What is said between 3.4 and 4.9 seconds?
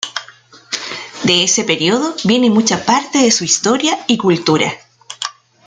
historia y cultura.